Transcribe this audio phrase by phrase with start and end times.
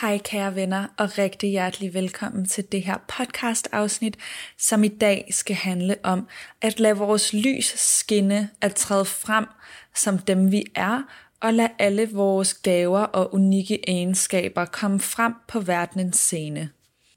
[0.00, 4.16] Hej kære venner, og rigtig hjertelig velkommen til det her podcast afsnit,
[4.58, 6.28] som i dag skal handle om
[6.60, 9.46] at lade vores lys skinne, at træde frem
[9.94, 11.02] som dem vi er,
[11.40, 16.70] og lade alle vores gaver og unikke egenskaber komme frem på verdenens scene.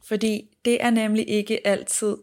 [0.08, 2.18] Fordi det er nemlig ikke altid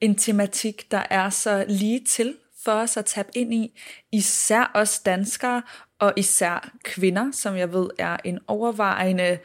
[0.00, 2.34] en tematik, der er så lige til
[2.64, 3.80] for os at tabe ind i,
[4.12, 5.62] især os danskere,
[5.98, 9.38] og især kvinder, som jeg ved er en overvejende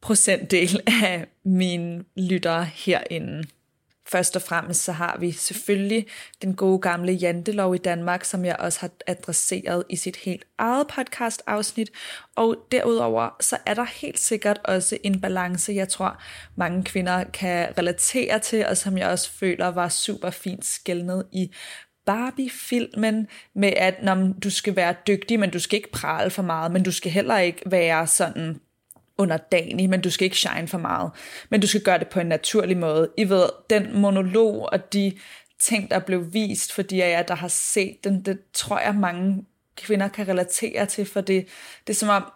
[0.00, 3.44] procentdel af mine lyttere herinde.
[4.10, 6.06] Først og fremmest så har vi selvfølgelig
[6.42, 10.86] den gode gamle jantelov i Danmark, som jeg også har adresseret i sit helt eget
[10.86, 11.90] podcast afsnit.
[12.36, 16.22] Og derudover så er der helt sikkert også en balance, jeg tror
[16.56, 21.50] mange kvinder kan relatere til, og som jeg også føler var super fint skældnet i
[22.08, 26.72] Barbie-filmen med, at når du skal være dygtig, men du skal ikke prale for meget,
[26.72, 28.60] men du skal heller ikke være sådan
[29.18, 31.10] underdanig, men du skal ikke shine for meget.
[31.50, 33.10] Men du skal gøre det på en naturlig måde.
[33.16, 35.12] I ved, den monolog og de
[35.60, 39.44] ting, der blev vist, fordi jeg der har set den, det tror jeg mange
[39.76, 41.46] kvinder kan relatere til, for det,
[41.86, 42.32] det er som om,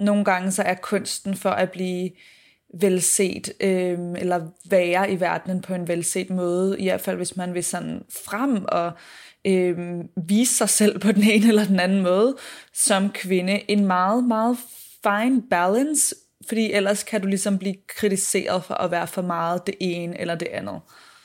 [0.00, 2.10] nogle gange så er kunsten for at blive
[2.80, 7.54] velset, øh, eller være i verdenen på en velset måde, i hvert fald hvis man
[7.54, 8.92] vil sådan frem og
[9.44, 9.78] øh,
[10.28, 12.36] vise sig selv på den ene eller den anden måde,
[12.72, 14.56] som kvinde, en meget, meget
[15.02, 16.14] fine balance,
[16.48, 20.34] fordi ellers kan du ligesom blive kritiseret for at være for meget det ene eller
[20.34, 20.80] det andet.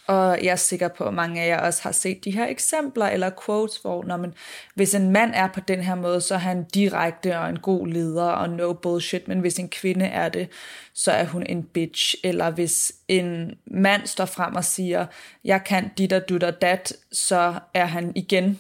[0.10, 3.06] Og jeg er sikker på, at mange af jer også har set de her eksempler
[3.06, 4.34] eller quotes, hvor når man,
[4.76, 7.88] hvis en mand er på den her måde, så er han direkte og en god
[7.88, 10.50] leder og no bullshit, men hvis en kvinde er det,
[10.94, 12.16] så er hun en bitch.
[12.24, 15.06] Eller hvis en mand står frem og siger,
[15.44, 18.60] jeg kan dit og dut og dat, så er han igen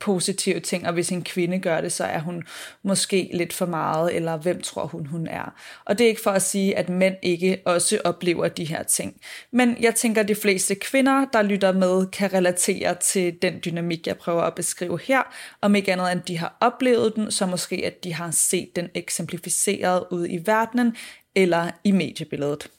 [0.00, 2.44] positive ting, og hvis en kvinde gør det, så er hun
[2.82, 5.54] måske lidt for meget, eller hvem tror hun, hun er.
[5.84, 9.20] Og det er ikke for at sige, at mænd ikke også oplever de her ting.
[9.52, 14.06] Men jeg tænker, at de fleste kvinder, der lytter med, kan relatere til den dynamik,
[14.06, 15.22] jeg prøver at beskrive her,
[15.60, 18.88] om ikke andet end de har oplevet den, så måske at de har set den
[18.94, 20.96] eksemplificeret ud i verdenen,
[21.34, 22.70] eller i mediebilledet.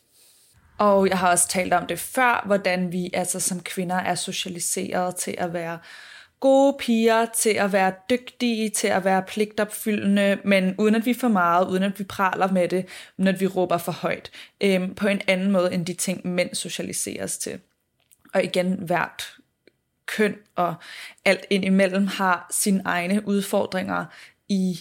[0.78, 5.16] Og jeg har også talt om det før, hvordan vi altså som kvinder er socialiseret
[5.16, 5.80] til at være
[6.40, 11.28] gode piger til at være dygtige, til at være pligtopfyldende, men uden at vi for
[11.28, 12.86] meget, uden at vi praler med det,
[13.18, 14.32] uden at vi råber for højt,
[14.62, 17.60] øhm, på en anden måde end de ting, mænd socialiseres til.
[18.34, 19.24] Og igen, hvert
[20.06, 20.76] køn og
[21.26, 24.06] alt indimellem har sine egne udfordringer
[24.50, 24.80] i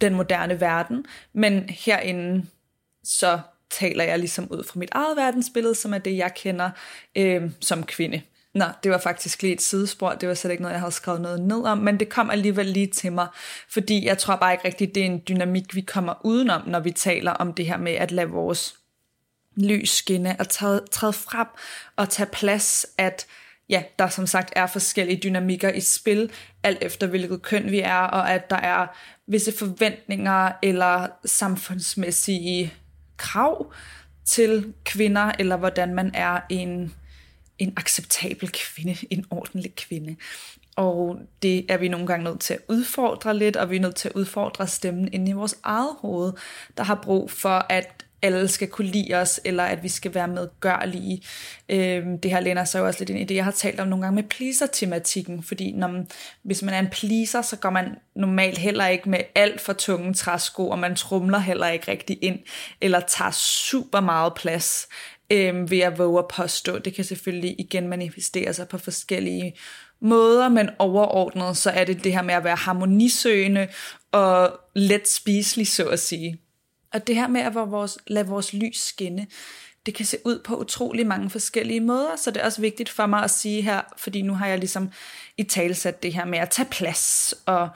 [0.00, 2.46] den moderne verden, men herinde
[3.04, 3.40] så
[3.70, 6.70] taler jeg ligesom ud fra mit eget verdensbillede, som er det, jeg kender
[7.16, 8.22] øh, som kvinde.
[8.54, 10.10] Nå, det var faktisk lige et sidespor.
[10.10, 12.66] Det var slet ikke noget, jeg havde skrevet noget ned om, men det kom alligevel
[12.66, 13.28] lige til mig,
[13.68, 16.90] fordi jeg tror bare ikke rigtigt, det er en dynamik, vi kommer udenom, når vi
[16.90, 18.76] taler om det her med at lade vores
[19.56, 21.46] lys skinne og træde, træde frem
[21.96, 23.26] og tage plads, at
[23.68, 26.30] ja, der som sagt er forskellige dynamikker i spil,
[26.62, 28.86] alt efter hvilket køn vi er, og at der er
[29.26, 32.74] visse forventninger eller samfundsmæssige
[33.16, 33.72] krav
[34.24, 36.94] til kvinder, eller hvordan man er en
[37.58, 40.16] en acceptabel kvinde, en ordentlig kvinde.
[40.76, 43.96] Og det er vi nogle gange nødt til at udfordre lidt, og vi er nødt
[43.96, 46.32] til at udfordre stemmen inde i vores eget hoved,
[46.76, 50.28] der har brug for, at alle skal kunne lide os, eller at vi skal være
[50.28, 51.22] medgørlige.
[51.68, 53.88] Øhm, det her læner sig jo også lidt ind i det, jeg har talt om
[53.88, 56.08] nogle gange med pleaser-tematikken, fordi når man,
[56.42, 60.14] hvis man er en pleaser, så går man normalt heller ikke med alt for tunge
[60.14, 62.38] træsko, og man trumler heller ikke rigtig ind,
[62.80, 64.88] eller tager super meget plads
[65.30, 66.78] øh, vil jeg våge at påstå.
[66.78, 69.56] Det kan selvfølgelig igen manifestere sig på forskellige
[70.00, 73.68] måder, men overordnet så er det det her med at være harmonisøgende
[74.12, 76.38] og let spiselig, så at sige.
[76.92, 79.26] Og det her med at vores, lade vores lys skinne,
[79.86, 83.06] det kan se ud på utrolig mange forskellige måder, så det er også vigtigt for
[83.06, 84.90] mig at sige her, fordi nu har jeg ligesom
[85.36, 87.68] i talsat det her med at tage plads og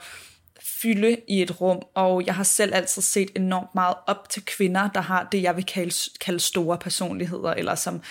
[0.81, 4.89] fylde i et rum, og jeg har selv altid set enormt meget op til kvinder,
[4.89, 8.01] der har det, jeg vil kalde, kalde store personligheder, eller som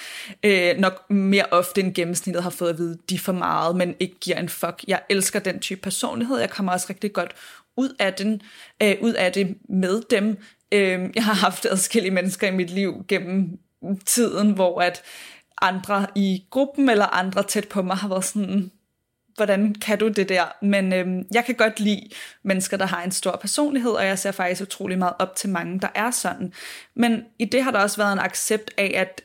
[0.43, 3.95] øh, nok mere ofte end gennemsnittet har fået at vide, de er for meget, men
[4.01, 4.85] ikke giver en fuck.
[4.89, 7.35] Jeg elsker den type personlighed, jeg kommer også rigtig godt
[7.77, 8.43] ud af, den,
[8.83, 10.39] øh, ud af det med dem.
[10.73, 13.59] Øh, jeg har haft adskillige mennesker i mit liv gennem
[14.07, 15.03] tiden, hvor at
[15.63, 18.71] andre i gruppen eller andre tæt på mig har været sådan,
[19.39, 20.45] hvordan kan du det der?
[20.63, 22.09] Men øhm, jeg kan godt lide
[22.43, 25.81] mennesker, der har en stor personlighed, og jeg ser faktisk utrolig meget op til mange,
[25.81, 26.53] der er sådan.
[26.95, 29.23] Men i det har der også været en accept af, at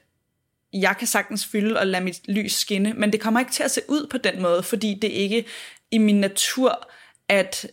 [0.74, 3.72] jeg kan sagtens fylde og lade mit lys skinne, men det kommer ikke til at
[3.72, 5.46] se ud på den måde, fordi det ikke
[5.92, 6.90] i min natur
[7.30, 7.68] at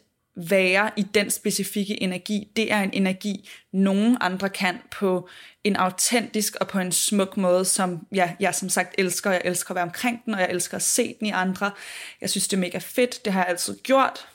[0.48, 2.48] være i den specifikke energi.
[2.56, 5.28] Det er en energi, nogen andre kan på
[5.64, 9.30] en autentisk og på en smuk måde, som ja, jeg som sagt elsker.
[9.30, 11.70] Jeg elsker at være omkring den, og jeg elsker at se den i andre.
[12.20, 13.24] Jeg synes, det er mega fedt.
[13.24, 14.26] Det har jeg altid gjort.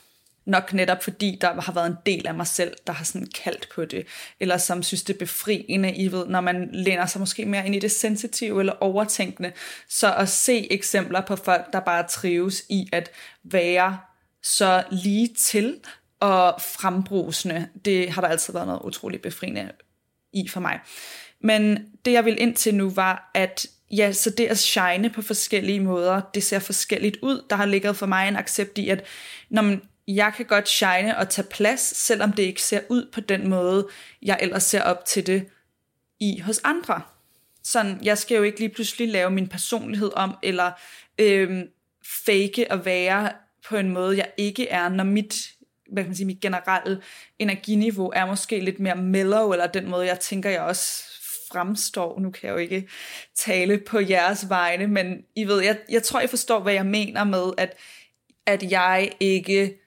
[0.46, 3.68] Nok netop fordi der har været en del af mig selv, der har sådan kaldt
[3.74, 4.06] på det,
[4.40, 7.74] eller som synes det er befriende, I ved, når man læner sig måske mere ind
[7.74, 9.52] i det sensitive eller overtænkende.
[9.88, 13.10] Så at se eksempler på folk, der bare trives i at
[13.44, 13.98] være
[14.46, 15.80] så lige til
[16.20, 19.72] og frembrusende, det har der altid været noget utroligt befriende
[20.32, 20.80] i for mig.
[21.40, 25.22] Men det jeg vil ind til nu var, at ja, så det at shine på
[25.22, 27.44] forskellige måder, det ser forskelligt ud.
[27.50, 29.04] Der har ligget for mig en accept i, at
[29.50, 33.20] når man, jeg kan godt shine og tage plads, selvom det ikke ser ud på
[33.20, 33.88] den måde,
[34.22, 35.46] jeg ellers ser op til det
[36.20, 37.02] i hos andre.
[37.64, 40.72] Sådan, jeg skal jo ikke lige pludselig lave min personlighed om, eller
[41.18, 41.68] øhm,
[42.26, 43.32] fake at være
[43.68, 45.48] på en måde, jeg ikke er, når mit,
[45.92, 47.02] hvad kan man sige, mit generelle
[47.38, 51.02] energiniveau er måske lidt mere mellow, eller den måde, jeg tænker, jeg også
[51.52, 52.20] fremstår.
[52.20, 52.88] Nu kan jeg jo ikke
[53.34, 57.24] tale på jeres vegne, men I ved, jeg, jeg tror, I forstår, hvad jeg mener
[57.24, 57.76] med, at,
[58.46, 59.85] at jeg ikke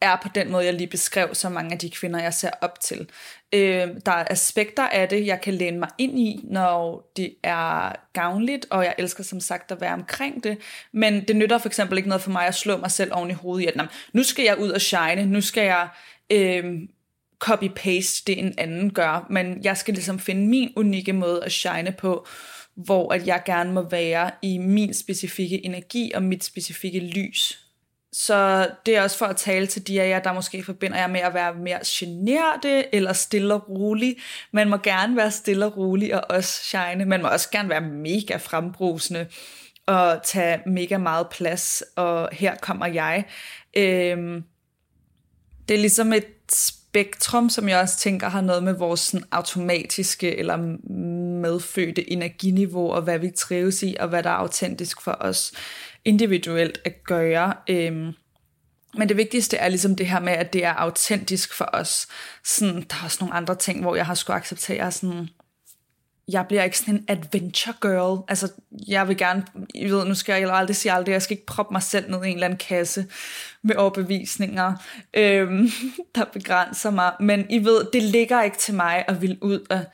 [0.00, 2.80] er på den måde, jeg lige beskrev, så mange af de kvinder, jeg ser op
[2.80, 3.08] til.
[3.52, 7.92] Øh, der er aspekter af det, jeg kan læne mig ind i, når det er
[8.12, 10.58] gavnligt, og jeg elsker som sagt at være omkring det,
[10.92, 13.34] men det nytter for eksempel ikke noget for mig at slå mig selv oven i
[13.34, 15.88] hovedet i, at nu skal jeg ud og shine, nu skal jeg
[16.32, 16.64] øh,
[17.44, 21.92] copy-paste det, en anden gør, men jeg skal ligesom finde min unikke måde at shine
[21.92, 22.26] på,
[22.74, 27.65] hvor at jeg gerne må være i min specifikke energi og mit specifikke lys.
[28.18, 31.06] Så det er også for at tale til de af jer, der måske forbinder jer
[31.06, 34.16] med at være mere generte eller stille og rolig.
[34.52, 37.04] Man må gerne være stille og rolig og også shine.
[37.04, 39.26] Man må også gerne være mega frembrusende
[39.86, 41.82] og tage mega meget plads.
[41.96, 43.24] Og her kommer jeg.
[43.76, 44.44] Øhm,
[45.68, 50.36] det er ligesom et spektrum, som jeg også tænker har noget med vores sådan, automatiske
[50.36, 50.56] eller
[51.42, 55.52] medfødte energiniveau, og hvad vi trives i, og hvad der er autentisk for os
[56.06, 57.54] individuelt at gøre.
[57.68, 58.12] Øhm,
[58.94, 62.06] men det vigtigste er ligesom det her med, at det er autentisk for os.
[62.44, 65.28] Sådan, der er også nogle andre ting, hvor jeg har skulle acceptere sådan,
[66.28, 68.24] jeg bliver ikke sådan en adventure girl.
[68.28, 68.52] Altså,
[68.88, 69.44] jeg vil gerne,
[69.74, 72.24] I ved, nu skal jeg aldrig sige aldrig, jeg skal ikke proppe mig selv ned
[72.24, 73.06] i en eller anden kasse
[73.62, 74.72] med overbevisninger,
[75.14, 75.70] øhm,
[76.14, 77.12] der begrænser mig.
[77.20, 79.84] Men I ved, det ligger ikke til mig at ville ud og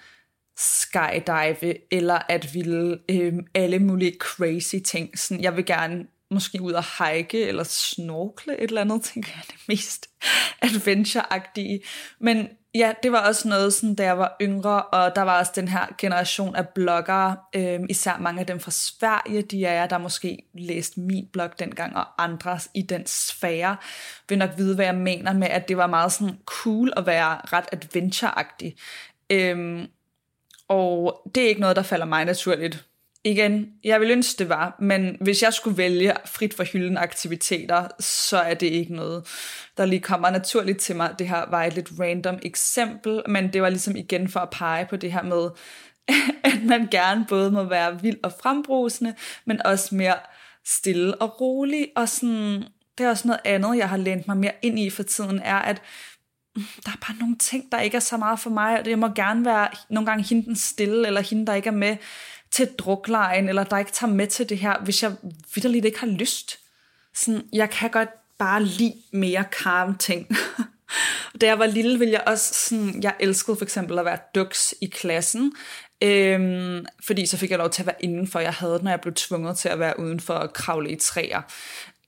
[0.57, 5.19] skydive, eller at ville øh, alle mulige crazy ting.
[5.19, 9.45] Sådan, jeg vil gerne måske ud og hike eller snorkle et eller andet, tænker jeg
[9.47, 10.07] det mest
[10.63, 11.81] adventure-agtige.
[12.21, 15.53] Men ja, det var også noget, sådan, da jeg var yngre, og der var også
[15.55, 19.99] den her generation af bloggere, øh, især mange af dem fra Sverige, de er der
[19.99, 23.77] måske læst min blog dengang, og andre i den sfære,
[24.29, 27.41] vil nok vide, hvad jeg mener med, at det var meget sådan cool at være
[27.45, 28.77] ret adventure-agtig.
[29.31, 29.89] Øh,
[30.73, 32.85] og det er ikke noget, der falder mig naturligt
[33.25, 37.89] igen, jeg vil ønske, det var, men hvis jeg skulle vælge frit for hylden aktiviteter,
[38.01, 39.27] så er det ikke noget,
[39.77, 41.15] der lige kommer naturligt til mig.
[41.19, 44.87] Det her var et lidt random eksempel, men det var ligesom igen for at pege
[44.91, 45.51] på det her med,
[46.55, 49.15] at man gerne både må være vild og frembrusende,
[49.45, 50.17] men også mere
[50.65, 52.65] stille og rolig, og sådan,
[52.99, 55.59] det er også noget andet, jeg har lænt mig mere ind i for tiden, er,
[55.59, 55.83] at
[56.57, 59.09] der er bare nogle ting, der ikke er så meget for mig, og det må
[59.09, 61.97] gerne være nogle gange hende den stille, eller hende, der ikke er med
[62.51, 65.13] til druklejen, eller der ikke tager med til det her, hvis jeg
[65.55, 66.59] vidderligt ikke har lyst.
[67.15, 70.29] Sådan, jeg kan godt bare lide mere calm ting.
[71.41, 74.75] da jeg var lille, ville jeg også sådan, jeg elskede for eksempel at være duks
[74.81, 75.53] i klassen,
[76.03, 78.41] øhm, fordi så fik jeg lov til at være indenfor.
[78.41, 81.43] Jeg havde når jeg blev tvunget til at være udenfor og kravle i træer.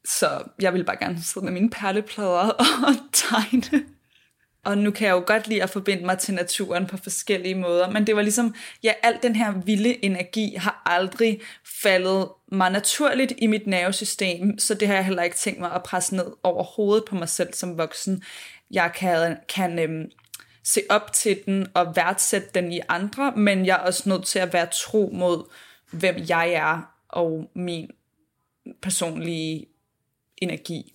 [0.05, 2.49] Så jeg ville bare gerne sidde med mine perleplader
[2.89, 3.85] og tegne
[4.65, 7.91] og nu kan jeg jo godt lide at forbinde mig til naturen på forskellige måder,
[7.91, 11.41] men det var ligesom, ja, al den her vilde energi har aldrig
[11.83, 15.83] faldet mig naturligt i mit nervesystem, så det har jeg heller ikke tænkt mig at
[15.83, 18.23] presse ned over hovedet på mig selv som voksen.
[18.71, 20.11] Jeg kan, kan øhm,
[20.65, 24.39] se op til den og værdsætte den i andre, men jeg er også nødt til
[24.39, 25.45] at være tro mod,
[25.91, 27.91] hvem jeg er og min
[28.83, 29.67] personlige
[30.37, 30.95] energi.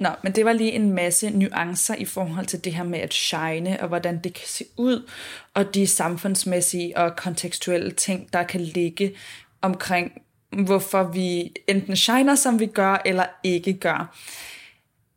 [0.00, 3.14] Nå, men det var lige en masse nuancer i forhold til det her med at
[3.14, 5.10] shine, og hvordan det kan se ud,
[5.54, 9.16] og de samfundsmæssige og kontekstuelle ting, der kan ligge
[9.62, 10.22] omkring,
[10.64, 14.16] hvorfor vi enten shiner, som vi gør, eller ikke gør.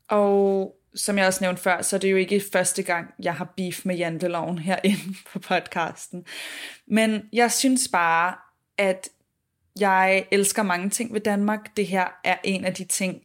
[0.08, 3.54] Og som jeg også nævnte før, så er det jo ikke første gang, jeg har
[3.58, 6.26] beef med janteloven herinde på podcasten.
[6.88, 8.36] Men jeg synes bare,
[8.78, 9.10] at
[9.80, 11.78] jeg elsker mange ting ved Danmark.
[11.78, 13.22] Det her er en af de ting,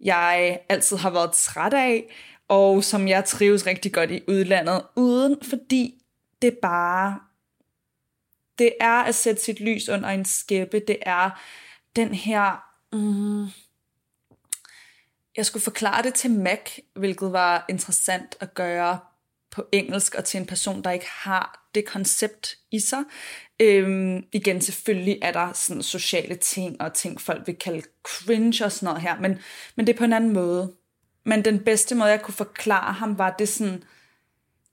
[0.00, 2.14] jeg altid har været træt af,
[2.48, 6.02] og som jeg trives rigtig godt i udlandet, uden fordi
[6.42, 7.20] det bare,
[8.58, 11.30] det er at sætte sit lys under en skæppe, det er
[11.96, 13.46] den her, mm,
[15.36, 18.98] jeg skulle forklare det til Mac, hvilket var interessant at gøre
[19.58, 23.04] på engelsk, og til en person, der ikke har det koncept i sig.
[23.60, 28.72] Øhm, igen, selvfølgelig er der sådan sociale ting, og ting folk vil kalde cringe og
[28.72, 29.38] sådan noget her, men,
[29.76, 30.72] men det er på en anden måde.
[31.24, 33.82] Men den bedste måde, jeg kunne forklare ham, var det sådan,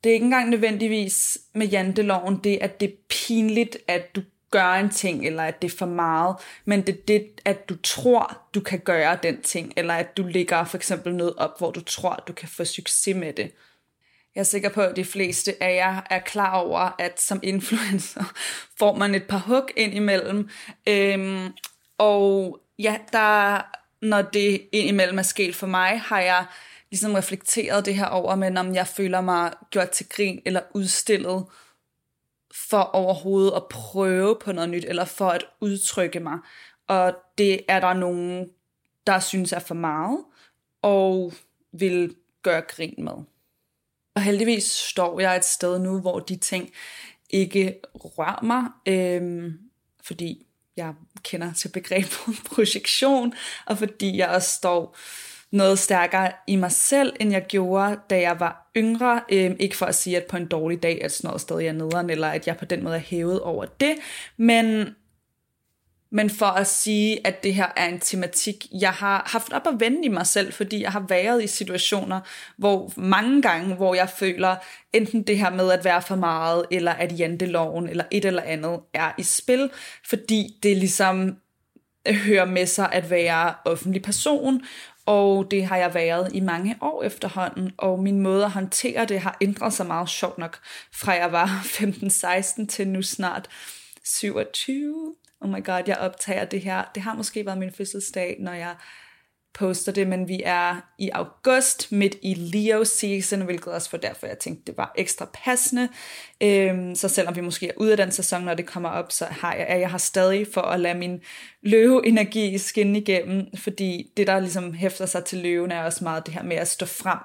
[0.04, 4.74] det er ikke engang nødvendigvis med janteloven, det at det er pinligt, at du gør
[4.74, 8.42] en ting, eller at det er for meget, men det er det, at du tror,
[8.54, 11.82] du kan gøre den ting, eller at du ligger for eksempel noget op, hvor du
[11.82, 13.52] tror, du kan få succes med det.
[14.36, 18.34] Jeg er sikker på, at de fleste af jer er klar over, at som influencer
[18.80, 20.50] får man et par hug ind imellem.
[20.88, 21.54] Øhm,
[21.98, 23.62] og ja, der,
[24.02, 26.46] når det indimellem er sket for mig, har jeg
[26.92, 31.46] ligesom reflekteret det her over, men om jeg føler mig gjort til grin eller udstillet
[32.70, 36.38] for overhovedet at prøve på noget nyt, eller for at udtrykke mig.
[36.88, 38.50] Og det er der nogen,
[39.08, 40.20] der synes er for meget,
[40.82, 41.34] og
[41.72, 43.35] vil gøre grin med.
[44.16, 46.72] Og heldigvis står jeg et sted nu, hvor de ting
[47.30, 49.60] ikke rører mig, øhm,
[50.04, 50.46] fordi
[50.78, 50.94] jeg
[51.24, 52.20] kender til begrebet
[52.54, 53.34] projektion,
[53.66, 54.98] og fordi jeg også står
[55.52, 59.22] noget stærkere i mig selv, end jeg gjorde, da jeg var yngre.
[59.32, 61.72] Øhm, ikke for at sige, at på en dårlig dag, at sådan noget stadig er
[61.72, 63.96] nederen, eller at jeg på den måde er hævet over det,
[64.38, 64.96] men
[66.16, 69.80] men for at sige, at det her er en tematik, jeg har haft op at
[69.80, 72.20] vende i mig selv, fordi jeg har været i situationer,
[72.58, 74.56] hvor mange gange, hvor jeg føler,
[74.94, 78.80] enten det her med at være for meget, eller at janteloven, eller et eller andet
[78.94, 79.70] er i spil,
[80.10, 81.38] fordi det ligesom
[82.08, 84.62] hører med sig at være offentlig person,
[85.06, 89.20] og det har jeg været i mange år efterhånden, og min måde at håndtere det
[89.20, 90.60] har ændret sig meget sjovt nok,
[90.94, 91.62] fra jeg var
[92.62, 93.48] 15-16 til nu snart
[94.04, 96.84] 27 oh my god, jeg optager det her.
[96.96, 98.76] Det har måske været min fødselsdag, når jeg
[99.56, 104.28] poster det, men vi er i august, midt i Leo season, hvilket også for derfor,
[104.28, 105.90] jeg tænkte, det var ekstra passende.
[106.44, 109.26] Øhm, så selvom vi måske er ude af den sæson, når det kommer op, så
[109.26, 111.22] har jeg, er jeg har stadig for at lade min
[111.62, 116.34] løveenergi skinne igennem, fordi det, der ligesom hæfter sig til løven, er også meget det
[116.34, 117.20] her med at stå frem.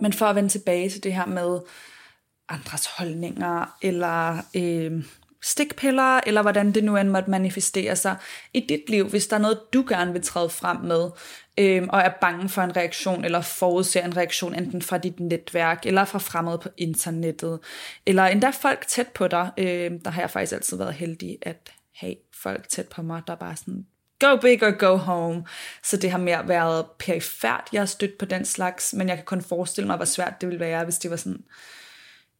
[0.00, 1.60] Men for at vende tilbage til det her med,
[2.52, 5.04] andres holdninger, eller øh,
[5.42, 8.16] stikpiller, eller hvordan det nu end måtte manifestere sig
[8.54, 11.10] i dit liv, hvis der er noget, du gerne vil træde frem med,
[11.58, 15.86] øh, og er bange for en reaktion, eller forudser en reaktion, enten fra dit netværk,
[15.86, 17.60] eller fra fremmede på internettet,
[18.06, 19.50] eller endda folk tæt på dig.
[19.58, 23.34] Øh, der har jeg faktisk altid været heldig at have folk tæt på mig, der
[23.34, 23.86] bare sådan,
[24.20, 25.44] go big or go home.
[25.82, 29.24] Så det har mere været perifært, jeg har stødt på den slags, men jeg kan
[29.24, 31.44] kun forestille mig, hvor svært det ville være, hvis det var sådan,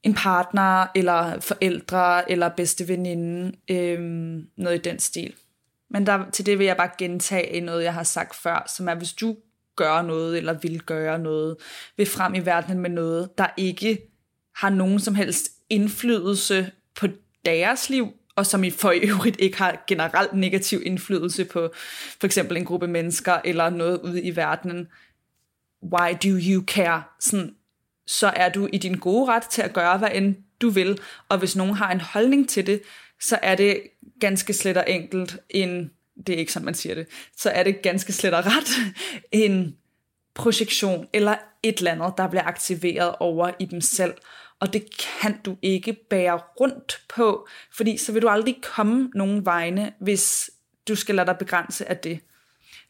[0.02, 5.35] en partner, eller forældre, eller bedste veninde, øhm, noget i den stil.
[5.90, 8.94] Men der, til det vil jeg bare gentage noget, jeg har sagt før, som er,
[8.94, 9.37] hvis du
[9.76, 11.56] gør noget, eller vil gøre noget,
[11.97, 13.99] vil frem i verden med noget, der ikke
[14.56, 17.06] har nogen som helst indflydelse på
[17.44, 21.71] deres liv, og som i for øvrigt ikke har generelt negativ indflydelse på
[22.21, 24.88] for eksempel en gruppe mennesker, eller noget ude i verdenen.
[25.82, 27.02] Why do you care?
[27.21, 27.54] Sådan,
[28.06, 30.99] så er du i din gode ret til at gøre, hvad end du vil.
[31.28, 32.82] Og hvis nogen har en holdning til det,
[33.21, 33.82] så er det
[34.21, 35.90] ganske slet og enkelt en,
[36.26, 37.06] det er ikke som man siger det,
[37.37, 38.94] så er det ganske slet og ret
[39.32, 39.76] en
[40.35, 44.14] projektion eller et eller andet, der bliver aktiveret over i dem selv.
[44.61, 44.85] og det
[45.21, 50.50] kan du ikke bære rundt på, fordi så vil du aldrig komme nogen vegne, hvis
[50.88, 52.21] du skal lade dig begrænse af det.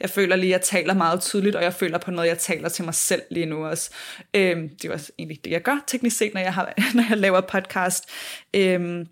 [0.01, 2.69] Jeg føler lige, at jeg taler meget tydeligt, og jeg føler på noget, jeg taler
[2.69, 3.91] til mig selv lige nu også.
[4.35, 7.41] Øhm, det var egentlig det, jeg gør teknisk set, når jeg, har, når jeg laver
[7.41, 8.05] podcast.
[8.55, 9.07] Øhm,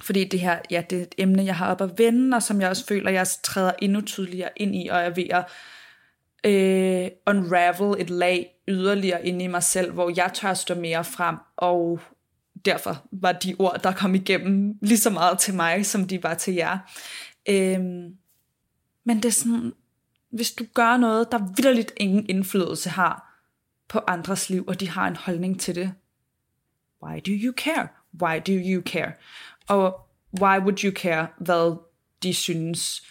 [0.00, 2.60] fordi det her, ja, det er et emne, jeg har op at vende, og som
[2.60, 5.44] jeg også føler, jeg træder endnu tydeligere ind i, og er ved at
[6.44, 11.36] øh, unravel et lag yderligere ind i mig selv, hvor jeg tør stå mere frem,
[11.56, 12.00] og
[12.64, 16.34] derfor var de ord, der kom igennem lige så meget til mig, som de var
[16.34, 16.78] til jer.
[17.48, 18.16] Øhm,
[19.04, 19.72] men det er sådan,
[20.36, 23.42] hvis du gør noget, der vidderligt ingen indflydelse har
[23.88, 25.92] på andres liv, og de har en holdning til det,
[27.02, 27.88] why do you care?
[28.22, 29.12] Why do you care?
[29.68, 30.08] Og
[30.40, 31.78] why would you care, hvad
[32.22, 33.02] de synes?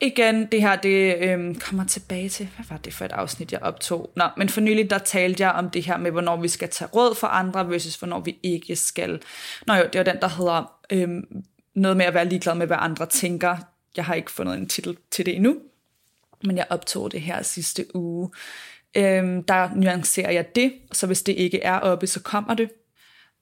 [0.00, 3.62] Igen, det her, det øhm, kommer tilbage til, hvad var det for et afsnit, jeg
[3.62, 4.12] optog?
[4.16, 6.88] Nå, men for nylig, der talte jeg om det her med, hvornår vi skal tage
[6.88, 9.22] råd for andre, versus hvornår vi ikke skal.
[9.66, 12.76] Nå jo, det var den, der hedder øhm, noget med at være ligeglad med, hvad
[12.80, 13.56] andre tænker.
[13.96, 15.56] Jeg har ikke fundet en titel til det endnu,
[16.44, 18.30] men jeg optog det her sidste uge.
[18.96, 22.70] Øhm, der nuancerer jeg det, så hvis det ikke er oppe, så kommer det.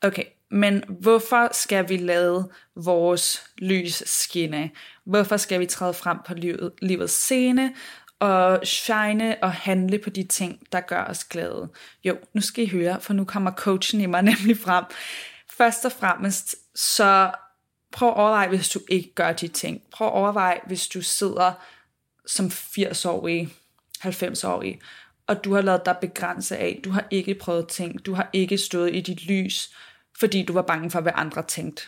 [0.03, 4.71] Okay, men hvorfor skal vi lade vores lys skinne?
[5.05, 7.75] Hvorfor skal vi træde frem på livet, livets scene
[8.21, 11.69] og shine og handle på de ting, der gør os glade?
[12.05, 14.85] Jo, nu skal I høre, for nu kommer coachen i mig nemlig frem.
[15.51, 17.31] Først og fremmest, så
[17.93, 19.83] prøv at overveje, hvis du ikke gør de ting.
[19.93, 21.53] Prøv at overveje, hvis du sidder
[22.29, 23.49] som 80-årig,
[23.99, 24.81] 90-årig,
[25.27, 26.81] og du har lavet dig begrænse af.
[26.85, 28.07] Du har ikke prøvet ting.
[28.07, 29.71] Du har ikke stået i dit lys
[30.19, 31.83] fordi du var bange for, hvad andre tænkte.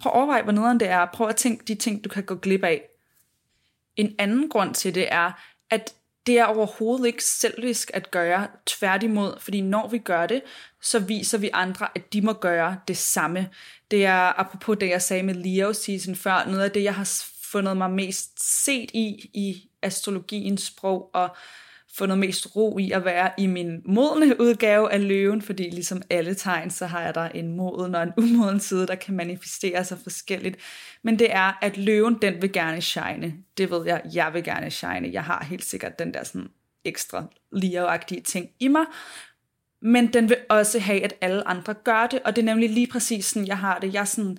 [0.00, 1.06] Prøv at overveje, hvor nederen det er.
[1.14, 2.82] Prøv at tænke de ting, du kan gå glip af.
[3.96, 5.32] En anden grund til det er,
[5.70, 5.94] at
[6.26, 10.42] det er overhovedet ikke selvisk at gøre, tværtimod, fordi når vi gør det,
[10.82, 13.50] så viser vi andre, at de må gøre det samme.
[13.90, 17.04] Det er apropos det, jeg sagde med Leo season før, noget af det, jeg har
[17.54, 21.36] fundet mig mest set i, i astrologiens sprog, og
[21.94, 26.34] fundet mest ro i at være i min modne udgave af løven, fordi ligesom alle
[26.34, 29.98] tegn, så har jeg der en moden og en umoden side, der kan manifestere sig
[30.02, 30.56] forskelligt.
[31.02, 33.34] Men det er, at løven, den vil gerne shine.
[33.58, 35.10] Det ved jeg, jeg vil gerne shine.
[35.12, 36.48] Jeg har helt sikkert den der sådan
[36.84, 38.84] ekstra ligeagtige ting i mig.
[39.82, 42.86] Men den vil også have, at alle andre gør det, og det er nemlig lige
[42.86, 43.94] præcis sådan, jeg har det.
[43.94, 44.38] Jeg er sådan,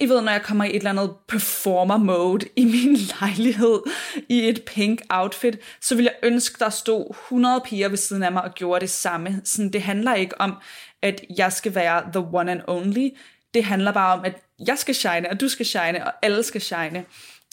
[0.00, 3.80] i ved, når jeg kommer i et eller andet performer mode i min lejlighed
[4.28, 8.32] i et pink outfit, så vil jeg ønske, der stod 100 piger ved siden af
[8.32, 9.40] mig og gjorde det samme.
[9.44, 10.54] Sådan, det handler ikke om,
[11.02, 13.08] at jeg skal være the one and only.
[13.54, 16.60] Det handler bare om, at jeg skal shine, og du skal shine, og alle skal
[16.60, 17.04] shine.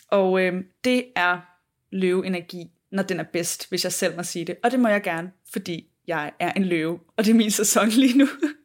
[0.07, 1.39] Og øh, det er
[1.91, 4.55] løveenergi, når den er bedst, hvis jeg selv må sige det.
[4.63, 7.89] Og det må jeg gerne, fordi jeg er en løve, og det er min sæson
[7.89, 8.27] lige nu.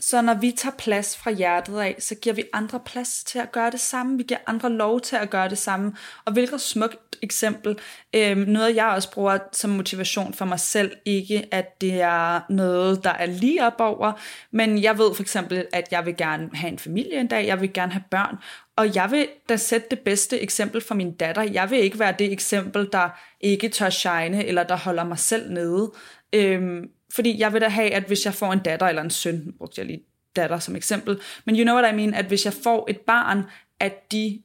[0.00, 3.52] Så når vi tager plads fra hjertet af, så giver vi andre plads til at
[3.52, 4.16] gøre det samme.
[4.16, 5.92] Vi giver andre lov til at gøre det samme.
[6.24, 7.78] Og hvilket smukt eksempel.
[8.14, 10.92] Øhm, noget jeg også bruger som motivation for mig selv.
[11.04, 14.12] Ikke at det er noget, der er lige op over.
[14.50, 17.46] Men jeg ved for eksempel, at jeg vil gerne have en familie en dag.
[17.46, 18.36] Jeg vil gerne have børn.
[18.76, 21.42] Og jeg vil da sætte det bedste eksempel for min datter.
[21.42, 23.08] Jeg vil ikke være det eksempel, der
[23.40, 25.92] ikke tør shine, eller der holder mig selv nede.
[26.32, 29.54] Øhm, fordi jeg vil da have, at hvis jeg får en datter eller en søn,
[29.58, 30.02] brugte jeg lige
[30.36, 33.44] datter som eksempel, men you know what I mean, at hvis jeg får et barn,
[33.80, 34.42] at de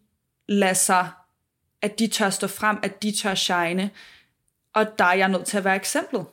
[0.47, 1.09] lader sig,
[1.81, 3.89] at de tør stå frem, at de tør shine,
[4.73, 6.25] og der er jeg nødt til at være eksemplet.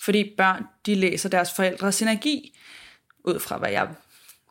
[0.00, 2.58] Fordi børn, de læser deres forældres energi,
[3.24, 3.88] ud fra hvad jeg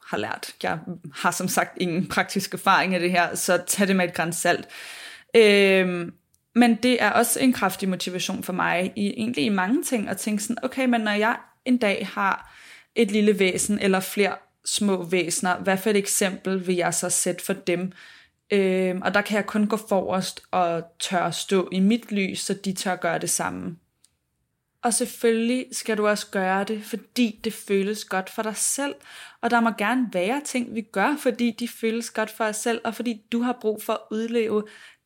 [0.05, 0.55] har lært.
[0.63, 0.79] Jeg
[1.13, 4.35] har som sagt ingen praktisk erfaring af det her, så tag det med et græns
[4.35, 4.67] salt.
[5.35, 6.13] Øhm,
[6.56, 10.18] men det er også en kraftig motivation for mig, i, egentlig i mange ting, at
[10.18, 12.56] tænke sådan, okay, men når jeg en dag har
[12.96, 17.46] et lille væsen, eller flere små væsener, hvad for et eksempel vil jeg så sætte
[17.46, 17.91] for dem?
[18.52, 22.54] Øhm, og der kan jeg kun gå forrest og tør stå i mit lys, så
[22.54, 23.76] de tør gøre det samme.
[24.84, 28.96] Og selvfølgelig skal du også gøre det, fordi det føles godt for dig selv.
[29.41, 32.82] Og der må gerne være ting, vi gør, fordi de føles godt for os selv,
[32.84, 34.63] og fordi du har brug for at udleve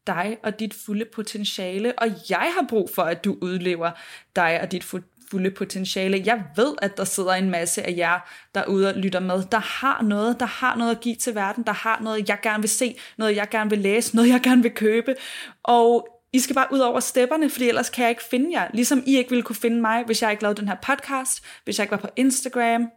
[0.09, 3.91] dig og dit fulde potentiale, og jeg har brug for, at du udlever
[4.35, 4.83] dig og dit
[5.31, 6.23] fulde potentiale.
[6.25, 8.19] Jeg ved, at der sidder en masse af jer
[8.55, 11.73] derude og lytter med, der har noget, der har noget at give til verden, der
[11.73, 14.71] har noget, jeg gerne vil se, noget, jeg gerne vil læse, noget, jeg gerne vil
[14.71, 15.15] købe,
[15.63, 18.67] og I skal bare ud over stepperne, fordi ellers kan jeg ikke finde jer.
[18.73, 21.79] Ligesom I ikke ville kunne finde mig, hvis jeg ikke lavede den her podcast, hvis
[21.79, 22.89] jeg ikke var på Instagram,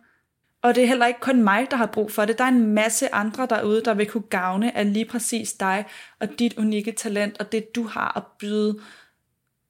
[0.62, 2.38] og det er heller ikke kun mig, der har brug for det.
[2.38, 5.84] Der er en masse andre derude, der vil kunne gavne af lige præcis dig
[6.20, 8.80] og dit unikke talent og det, du har at byde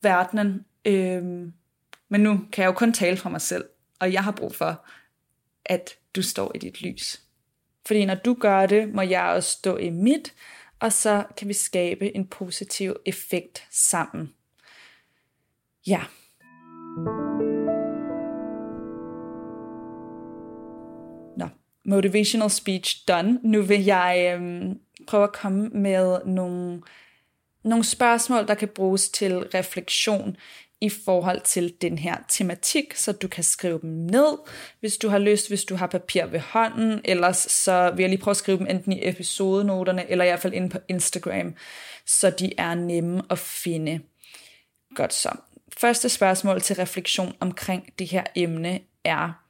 [0.03, 0.65] verdenen.
[0.85, 1.53] Øhm,
[2.09, 3.65] men nu kan jeg jo kun tale for mig selv,
[4.01, 4.85] og jeg har brug for
[5.65, 7.23] at du står i dit lys.
[7.87, 10.35] Fordi når du gør det, må jeg også stå i mit,
[10.81, 14.35] og så kan vi skabe en positiv effekt sammen.
[15.87, 16.01] Ja.
[16.97, 17.62] Nå,
[21.85, 23.39] motivational speech done.
[23.43, 26.83] Nu vil jeg øhm, prøve at komme med nogle,
[27.65, 30.37] nogle spørgsmål, der kan bruges til refleksion
[30.81, 34.39] i forhold til den her tematik, så du kan skrive dem ned,
[34.81, 38.21] hvis du har lyst, hvis du har papir ved hånden, ellers så vil jeg lige
[38.21, 41.55] prøve at skrive dem enten i episodenoterne, eller i hvert fald inde på Instagram,
[42.07, 44.01] så de er nemme at finde.
[44.95, 45.37] Godt så.
[45.77, 49.42] Første spørgsmål til refleksion omkring det her emne er,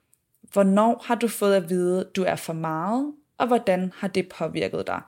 [0.52, 4.86] hvornår har du fået at vide, du er for meget, og hvordan har det påvirket
[4.86, 5.00] dig?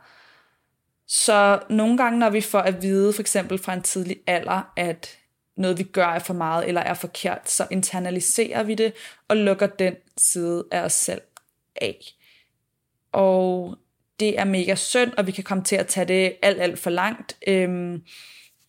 [1.07, 5.18] Så nogle gange, når vi får at vide, for eksempel fra en tidlig alder, at
[5.57, 8.92] noget vi gør er for meget eller er forkert, så internaliserer vi det
[9.28, 11.20] og lukker den side af os selv
[11.76, 11.98] af.
[13.12, 13.76] Og
[14.20, 16.90] det er mega synd, og vi kan komme til at tage det alt, alt for
[16.90, 17.37] langt.
[17.46, 18.02] Øhm,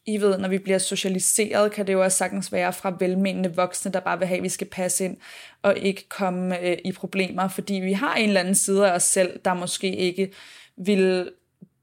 [0.08, 3.91] i ved, når vi bliver socialiseret, kan det jo også sagtens være fra velmenende voksne,
[3.91, 5.18] der bare vil have, at vi skal passe ind
[5.62, 9.04] og ikke komme øh, i problemer, fordi vi har en eller anden side af os
[9.04, 10.34] selv, der måske ikke
[10.78, 11.32] vil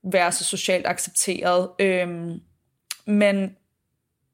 [0.05, 1.69] være så socialt accepteret.
[1.79, 2.41] Øhm,
[3.07, 3.57] men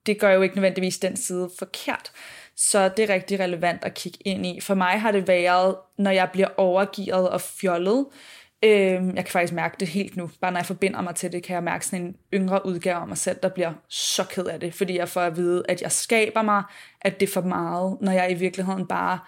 [0.07, 2.13] det gør jo ikke nødvendigvis den side forkert.
[2.57, 4.61] Så det er rigtig relevant at kigge ind i.
[4.61, 9.33] For mig har det været, når jeg bliver overgivet og fjollet, øh, Øhm, jeg kan
[9.33, 10.31] faktisk mærke det helt nu.
[10.41, 13.09] Bare når jeg forbinder mig til det, kan jeg mærke sådan en yngre udgave af
[13.09, 14.75] mig selv, der bliver så ked af det.
[14.75, 16.63] Fordi jeg får at vide, at jeg skaber mig,
[17.01, 19.19] at det er for meget, når jeg i virkeligheden bare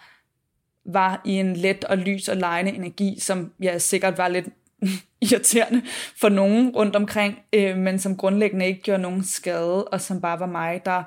[0.84, 4.48] var i en let og lys og lejende energi, som jeg sikkert var lidt
[5.32, 5.82] irriterende
[6.20, 10.40] for nogen rundt omkring, øh, men som grundlæggende ikke gjorde nogen skade, og som bare
[10.40, 11.02] var mig, der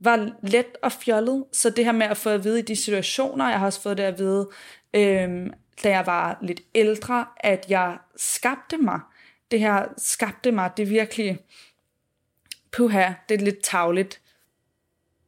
[0.00, 1.44] var let og fjollet.
[1.52, 3.98] Så det her med at få at vide i de situationer, jeg har også fået
[3.98, 4.48] det at vide,
[4.94, 5.46] øh,
[5.84, 9.00] da jeg var lidt ældre, at jeg skabte mig.
[9.50, 11.38] Det her skabte mig, det er virkelig,
[12.72, 14.20] puha, det er lidt tavligt.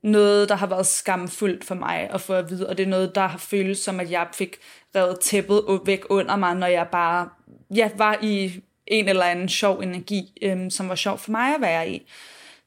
[0.03, 3.15] Noget, der har været skamfuldt for mig at få at vide, og det er noget,
[3.15, 4.57] der har føltes som, at jeg fik
[4.97, 7.29] revet tæppet væk under mig, når jeg bare
[7.75, 11.61] ja, var i en eller anden sjov energi, øhm, som var sjov for mig at
[11.61, 12.11] være i.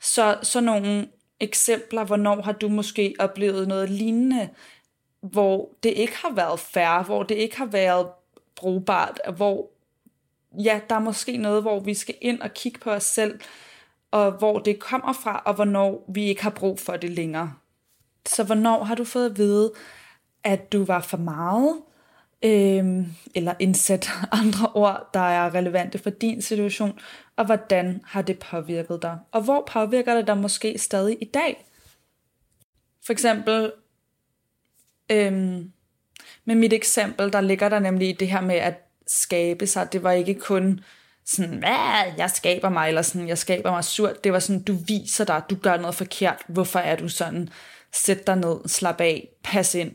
[0.01, 1.07] Så, så nogle
[1.39, 4.49] eksempler, hvornår har du måske oplevet noget lignende,
[5.21, 8.07] hvor det ikke har været færre, hvor det ikke har været
[8.55, 9.69] brugbart, hvor
[10.63, 13.39] ja, der er måske noget, hvor vi skal ind og kigge på os selv,
[14.11, 17.53] og hvor det kommer fra, og hvornår vi ikke har brug for det længere.
[18.25, 19.73] Så hvornår har du fået at vide,
[20.43, 21.81] at du var for meget,
[22.43, 24.09] øhm, eller indsæt
[24.41, 26.99] andre ord, der er relevante for din situation,
[27.35, 29.19] og hvordan har det påvirket dig?
[29.31, 31.65] Og hvor påvirker det dig måske stadig i dag?
[33.05, 33.71] For eksempel,
[35.11, 35.71] Øhm,
[36.45, 38.73] med mit eksempel, der ligger der nemlig det her med at
[39.07, 39.93] skabe sig.
[39.93, 40.79] Det var ikke kun
[41.25, 44.23] sådan, hvad, jeg skaber mig, eller sådan, jeg skaber mig surt.
[44.23, 46.41] Det var sådan, du viser dig, du gør noget forkert.
[46.47, 47.49] Hvorfor er du sådan?
[47.93, 49.91] Sæt dig ned, slap af, pas ind.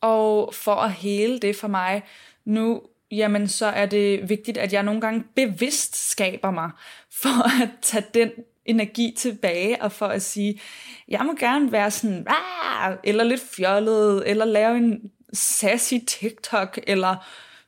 [0.00, 2.02] Og for at hele det for mig
[2.44, 6.70] nu, jamen så er det vigtigt, at jeg nogle gange bevidst skaber mig,
[7.10, 8.30] for at tage den
[8.64, 10.60] energi tilbage, og for at sige,
[11.08, 12.96] jeg må gerne være sådan, ah!
[13.04, 17.16] eller lidt fjollet, eller lave en sassy TikTok, eller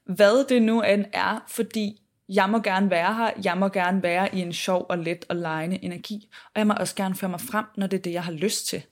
[0.04, 4.34] hvad det nu end er, fordi jeg må gerne være her, jeg må gerne være
[4.34, 7.40] i en sjov og let og lejende energi, og jeg må også gerne føre mig
[7.40, 8.82] frem, når det er det, jeg har lyst til.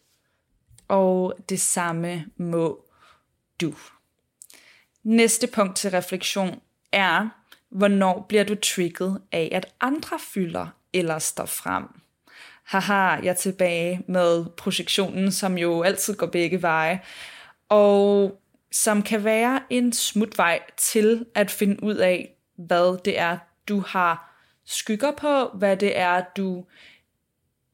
[0.89, 2.85] Og det samme må
[3.61, 3.75] du.
[5.03, 6.61] Næste punkt til refleksion
[6.93, 7.29] er,
[7.71, 11.85] hvornår bliver du trigget af, at andre fylder eller står frem.
[12.65, 17.01] Haha, jeg er tilbage med projektionen, som jo altid går begge veje,
[17.69, 18.41] og
[18.73, 24.33] som kan være en smutvej til at finde ud af, hvad det er, du har
[24.65, 26.65] skygger på, hvad det er, du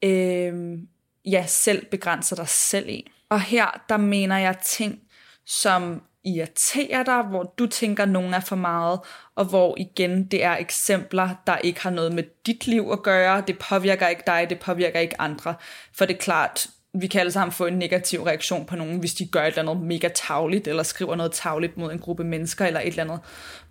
[0.03, 0.79] øh,
[1.25, 3.11] ja, selv begrænser dig selv i.
[3.29, 4.99] Og her, der mener jeg ting,
[5.45, 6.01] som
[6.35, 8.99] irriterer dig, hvor du tænker, at nogen er for meget,
[9.35, 13.43] og hvor igen det er eksempler, der ikke har noget med dit liv at gøre,
[13.47, 15.55] det påvirker ikke dig, det påvirker ikke andre.
[15.93, 19.13] For det er klart, vi kan alle sammen få en negativ reaktion på nogen, hvis
[19.13, 22.65] de gør et eller andet mega tavligt, eller skriver noget tavligt mod en gruppe mennesker,
[22.65, 23.19] eller et eller andet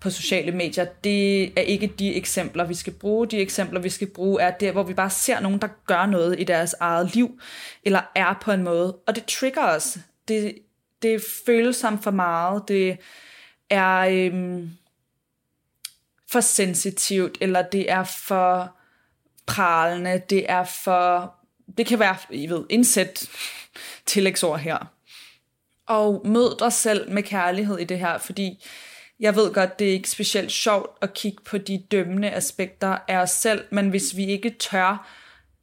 [0.00, 0.84] på sociale medier.
[1.04, 3.26] Det er ikke de eksempler, vi skal bruge.
[3.26, 6.40] De eksempler, vi skal bruge, er der, hvor vi bare ser nogen, der gør noget
[6.40, 7.40] i deres eget liv,
[7.82, 9.98] eller er på en måde, og det trigger os.
[10.28, 10.54] Det
[11.02, 12.98] det føles som for meget, det
[13.70, 14.70] er øhm,
[16.30, 18.76] for sensitivt, eller det er for
[19.46, 21.34] pralende, det er for,
[21.78, 23.30] det kan være, I ved, indsæt
[24.06, 24.78] tillægsord her.
[25.86, 28.64] Og mød dig selv med kærlighed i det her, fordi
[29.20, 33.16] jeg ved godt, det er ikke specielt sjovt at kigge på de dømmende aspekter af
[33.16, 35.08] os selv, men hvis vi ikke tør,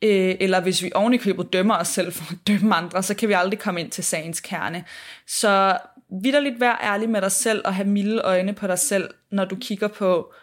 [0.02, 3.34] øh, eller hvis vi ovenikøbet dømmer os selv for at dømme andre, så kan vi
[3.34, 4.84] aldrig komme ind til sagens kerne.
[5.28, 5.78] Så
[6.24, 9.56] vidderligt vær ærlig med dig selv og have milde øjne på dig selv, når du
[9.56, 10.34] kigger på,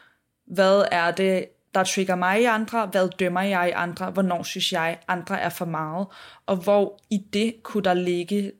[0.47, 4.73] hvad er det, der trigger mig i andre, hvad dømmer jeg i andre, hvornår synes
[4.73, 6.07] jeg, andre er for meget,
[6.47, 8.53] og hvor i det kunne der ligge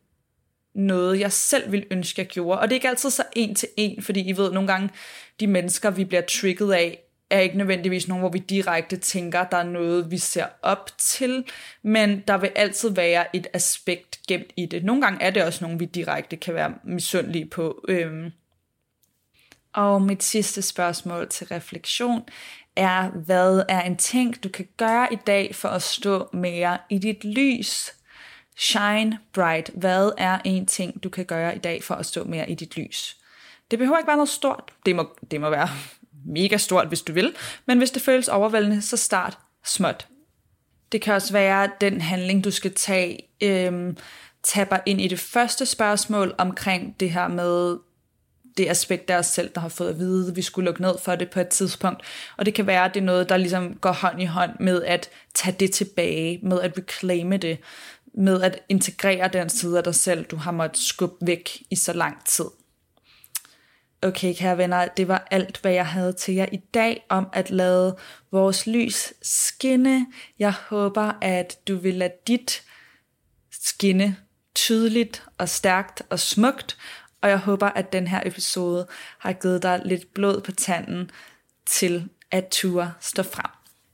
[0.75, 2.61] noget, jeg selv vil ønske, jeg gjorde.
[2.61, 4.91] Og det er ikke altid så en til en, fordi I ved, nogle gange
[5.41, 7.02] de mennesker, vi bliver trigget af,
[7.33, 11.45] er ikke nødvendigvis nogen, hvor vi direkte tænker, der er noget, vi ser op til,
[11.83, 14.85] men der vil altid være et aspekt gemt i det.
[14.85, 17.85] Nogle gange er det også nogen, vi direkte kan være misundelige på.
[17.89, 18.31] Øhm.
[19.73, 22.23] Og mit sidste spørgsmål til refleksion
[22.77, 26.99] er, hvad er en ting, du kan gøre i dag for at stå mere i
[26.99, 27.93] dit lys?
[28.57, 29.71] Shine bright.
[29.75, 32.77] Hvad er en ting, du kan gøre i dag for at stå mere i dit
[32.77, 33.17] lys?
[33.71, 34.73] Det behøver ikke være noget stort.
[34.87, 35.69] Det må, det må være
[36.27, 37.35] mega stort, hvis du vil.
[37.67, 40.07] Men hvis det føles overvældende, så start småt.
[40.93, 43.97] Det kan også være den handling, du skal tage, øhm,
[44.43, 47.77] taber ind i det første spørgsmål omkring det her med
[48.57, 50.95] det aspekt af os selv, der har fået at vide, at vi skulle lukke ned
[51.03, 52.03] for det på et tidspunkt.
[52.37, 54.83] Og det kan være, at det er noget, der ligesom går hånd i hånd med
[54.83, 57.59] at tage det tilbage, med at reclaime det,
[58.15, 61.93] med at integrere den side af dig selv, du har måttet skubbe væk i så
[61.93, 62.45] lang tid.
[64.05, 67.51] Okay, kære venner, det var alt, hvad jeg havde til jer i dag om at
[67.51, 67.97] lade
[68.33, 70.07] vores lys skinne.
[70.39, 72.63] Jeg håber, at du vil lade dit
[73.51, 74.17] skinne
[74.55, 76.79] tydeligt og stærkt og smukt,
[77.21, 78.87] og jeg håber, at den her episode
[79.19, 81.11] har givet dig lidt blod på tanden
[81.67, 83.51] til at ture stå frem.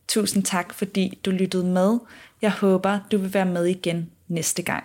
[0.09, 1.99] Tusind tak, fordi du lyttede med.
[2.43, 4.85] Jeg håber, du vil være med igen næste gang.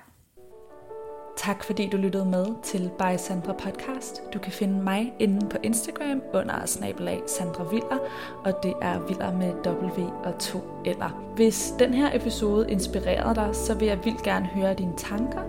[1.37, 4.21] Tak fordi du lyttede med til By Sandra Podcast.
[4.33, 7.97] Du kan finde mig inde på Instagram under snabelag Sandra Viller,
[8.45, 11.23] og det er Viller med W og to eller.
[11.35, 15.39] Hvis den her episode inspirerede dig, så vil jeg vildt gerne høre dine tanker.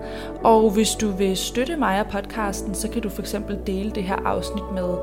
[0.44, 4.02] Og hvis du vil støtte mig og podcasten, så kan du for eksempel dele det
[4.02, 4.96] her afsnit med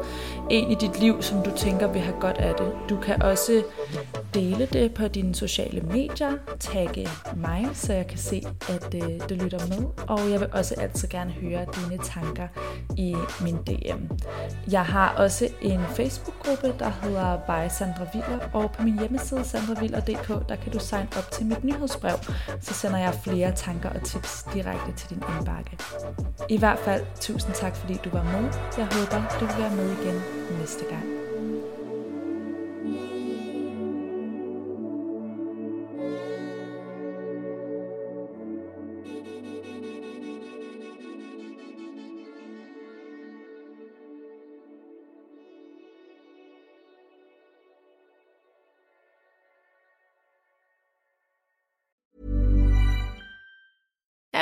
[0.49, 2.71] en i dit liv, som du tænker vil have godt af det.
[2.89, 3.63] Du kan også
[4.33, 9.43] dele det på dine sociale medier, tagge mig, så jeg kan se, at øh, det
[9.43, 9.87] lytter med.
[10.07, 12.47] Og jeg vil også altid gerne høre dine tanker
[12.97, 14.13] i min DM.
[14.71, 20.49] Jeg har også en Facebook-gruppe, der hedder By Sandra Viller, og på min hjemmeside sandraviller.dk,
[20.49, 22.17] der kan du sign op til mit nyhedsbrev,
[22.61, 25.77] så sender jeg flere tanker og tips direkte til din indbakke.
[26.49, 28.51] I hvert fald, tusind tak fordi du var med.
[28.77, 30.21] Jeg håber, du vil være med igen
[30.59, 31.30] næste gang.